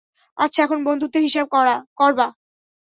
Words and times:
আচ্ছা 0.37 0.59
এখন 0.65 0.79
বন্ধুত্বের 0.83 1.23
হিসাব 1.23 1.45
করবা? 1.97 2.27